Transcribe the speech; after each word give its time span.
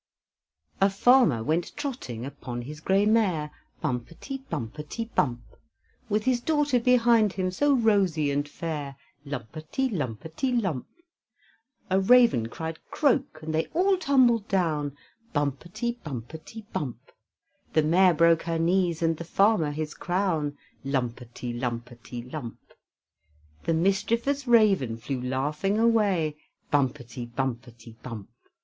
A 0.81 0.89
farmer 0.89 1.43
went 1.43 1.77
trotting 1.77 2.25
Upon 2.25 2.63
his 2.63 2.79
gray 2.79 3.05
mare; 3.05 3.51
Bumpety, 3.83 4.39
bumpety, 4.49 5.05
bump! 5.13 5.41
With 6.09 6.23
his 6.23 6.41
daughter 6.41 6.79
behind 6.79 7.33
him, 7.33 7.51
So 7.51 7.75
rosy 7.75 8.31
and 8.31 8.49
fair; 8.49 8.95
Lumpety, 9.27 9.89
lumpety, 9.89 10.59
lump! 10.59 10.87
A 11.91 11.99
raven 11.99 12.47
cried 12.49 12.79
"Croak"; 12.89 13.43
And 13.43 13.53
they 13.53 13.67
all 13.75 13.95
tumbled 13.95 14.47
down; 14.47 14.97
Bumpety, 15.35 15.99
bumpety, 16.03 16.65
bump! 16.73 17.11
The 17.73 17.83
mare 17.83 18.15
broke 18.15 18.41
her 18.49 18.57
knees, 18.57 19.03
And 19.03 19.17
the 19.17 19.23
farmer 19.23 19.69
his 19.69 19.93
crown; 19.93 20.57
Lumpety, 20.83 21.53
lumpety, 21.53 22.23
lump. 22.33 22.57
The 23.65 23.75
mischievous 23.75 24.47
raven 24.47 24.97
Flew 24.97 25.21
laughing 25.21 25.77
away; 25.77 26.37
Bumpety, 26.71 27.27
bumpety, 27.27 27.97
bump! 28.01 28.31